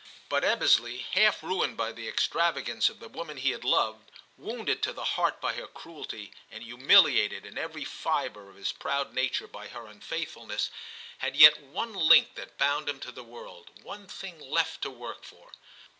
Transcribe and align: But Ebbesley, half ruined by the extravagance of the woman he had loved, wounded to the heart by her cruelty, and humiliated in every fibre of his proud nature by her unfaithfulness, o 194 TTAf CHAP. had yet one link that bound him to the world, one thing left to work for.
But 0.29 0.43
Ebbesley, 0.43 1.03
half 1.11 1.43
ruined 1.43 1.77
by 1.77 1.91
the 1.91 2.07
extravagance 2.07 2.89
of 2.89 2.99
the 2.99 3.07
woman 3.07 3.37
he 3.37 3.51
had 3.51 3.63
loved, 3.63 4.09
wounded 4.35 4.81
to 4.81 4.93
the 4.93 5.03
heart 5.13 5.39
by 5.39 5.53
her 5.53 5.67
cruelty, 5.67 6.31
and 6.49 6.63
humiliated 6.63 7.45
in 7.45 7.55
every 7.55 7.83
fibre 7.85 8.49
of 8.49 8.55
his 8.55 8.71
proud 8.71 9.13
nature 9.13 9.45
by 9.45 9.67
her 9.67 9.85
unfaithfulness, 9.85 10.71
o 11.21 11.27
194 11.27 11.29
TTAf 11.29 11.29
CHAP. 11.29 11.33
had 11.33 11.39
yet 11.39 11.71
one 11.71 11.93
link 11.93 12.33
that 12.33 12.57
bound 12.57 12.89
him 12.89 12.99
to 12.99 13.11
the 13.11 13.23
world, 13.23 13.69
one 13.83 14.07
thing 14.07 14.39
left 14.39 14.81
to 14.81 14.89
work 14.89 15.23
for. 15.23 15.51